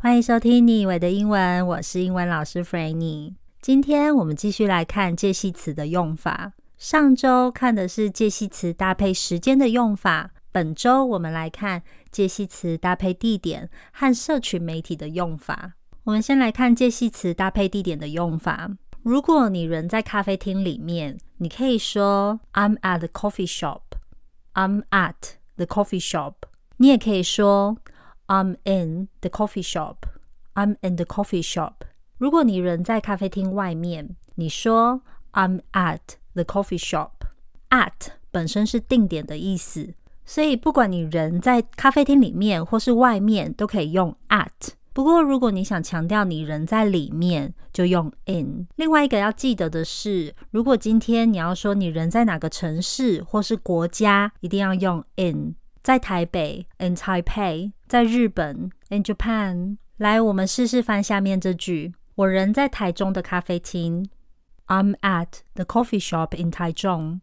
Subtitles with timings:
[0.00, 3.34] 欢迎收听你以为的英文，我是英文老师 Franny。
[3.60, 6.52] 今天我们继续来看介系词的用法。
[6.76, 11.82] 上周看的是介系词搭配时间的用法，本周我们来看
[12.12, 15.72] 介系词搭配地点和社群媒体的用法。
[16.04, 18.70] 我们先来看介系词搭配地点的用法。
[19.02, 23.80] 如果你人在咖啡厅里面，你可以说 I'm at the coffee shop。
[24.54, 26.34] I'm at the coffee shop。
[26.76, 27.76] 你也可以说
[28.28, 29.96] I'm in the coffee shop。
[30.54, 31.72] I'm in the coffee shop。
[32.18, 36.00] 如果你人在咖啡厅外面，你说 I'm at
[36.34, 37.10] the coffee shop。
[37.70, 44.72] at 本身是定点的意思，所以不管你人在咖啡厅里面或是外面，都可以用 at。
[44.92, 48.66] 不过，如果你想强调你人在里面，就用 in。
[48.74, 55.54] 另外一个要记得的是，如果今天你要说你人在哪个城市或是国家，一定要用 in。
[55.88, 59.78] 在台北，in Taipei；在日本，in Japan。
[59.96, 64.06] 来，我们试试翻下面这句：我人在台中的咖啡厅
[64.66, 67.20] ，I'm at the coffee shop in Taichung。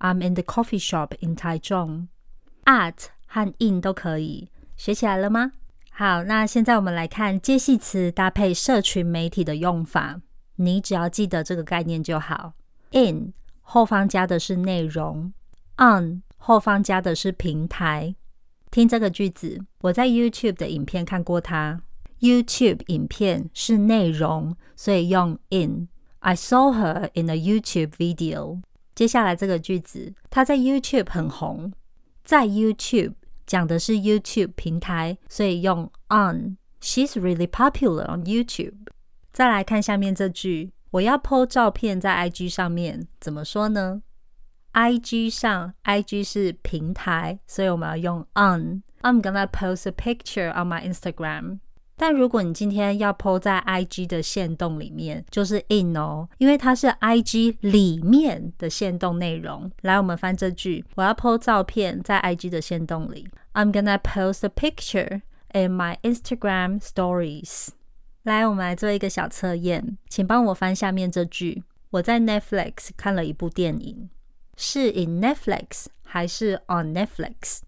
[0.00, 2.08] I'm in the coffee shop in Taichung。
[2.64, 5.52] at 和 in 都可以，学起来了吗？
[5.92, 10.20] 好，那现在我们来看介系词搭配社群媒体的用法。
[10.56, 12.54] 你只要记得这个概念就好。
[12.90, 15.32] In 后方加的是内容
[15.76, 18.14] ，on 后方加的是平台。
[18.70, 21.80] 听这个句子，我在 YouTube 的影片看过它。
[22.20, 25.88] YouTube 影片是内容，所以用 in。
[26.18, 28.60] I saw her in a YouTube video。
[28.94, 31.72] 接下来这个句子，她在 YouTube 很红，
[32.22, 33.14] 在 YouTube。
[33.46, 36.58] 讲的是 YouTube 平台，所以用 on。
[36.82, 38.74] She's really popular on YouTube。
[39.32, 44.02] 再来看下面这句，我要 po 照片在 IG 上面，怎么说呢
[44.74, 48.82] ？IG 上，IG 是平台，所以我们要用 on。
[49.02, 51.60] I'm gonna post a picture on my Instagram。
[51.96, 59.70] 但如果你今天要 po 在 IG 的限动里面，就是 in 哦，因为它是 IG 里面的限动内容。
[59.82, 63.28] 来，我们翻这句，我要 post 照片在 IG 的限动里。
[63.52, 65.20] I'm gonna post a picture
[65.52, 67.68] in my Instagram stories。
[68.24, 71.62] 来，我们来做一个小测验，请帮我翻下面这句。
[71.90, 74.10] 我在 Netflix 看了一部电影，
[74.56, 77.60] 是 in Netflix 还是 on Netflix？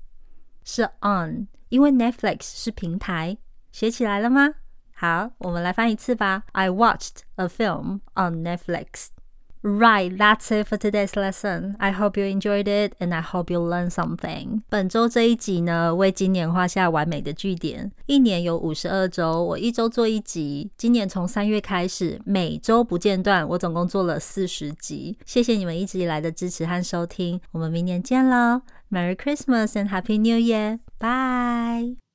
[0.64, 3.38] 是 on，因为 Netflix 是平台。
[3.72, 4.54] 学起来了吗？
[4.94, 6.44] 好，我们来翻一次吧。
[6.52, 9.08] I watched a film on Netflix.
[9.68, 11.74] Right, that's it for today's lesson.
[11.80, 14.62] I hope you enjoyed it, and I hope you learn something.
[14.68, 17.90] 本周这一集呢，为今年画下完美的句点。
[18.06, 20.70] 一年有五十二周，我一周做一集。
[20.76, 25.18] 今年从三月开始，每周不间断，我总共做了四十集。
[25.26, 28.62] 谢谢你们一直以来的支持和收听，我们明年见喽
[28.92, 30.78] ！Merry Christmas and Happy New Year!
[31.00, 32.05] Bye!